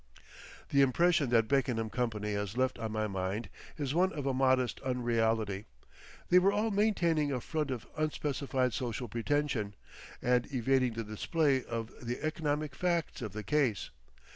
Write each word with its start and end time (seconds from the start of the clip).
The 0.69 0.81
impression 0.81 1.29
that 1.29 1.47
Beckenham 1.47 1.91
company 1.91 2.33
has 2.33 2.57
left 2.57 2.79
on 2.79 2.91
my 2.91 3.05
mind 3.05 3.49
is 3.77 3.93
one 3.93 4.11
of 4.13 4.25
a 4.25 4.33
modest 4.33 4.79
unreality; 4.81 5.65
they 6.31 6.39
were 6.39 6.51
all 6.51 6.71
maintaining 6.71 7.31
a 7.31 7.39
front 7.39 7.69
of 7.69 7.85
unspecified 7.95 8.73
social 8.73 9.07
pretension, 9.07 9.75
and 10.19 10.51
evading 10.51 10.93
the 10.93 11.03
display 11.03 11.63
of 11.63 11.91
the 12.03 12.19
economic 12.25 12.73
facts 12.73 13.21
of 13.21 13.33
the 13.33 13.43
case. 13.43 13.91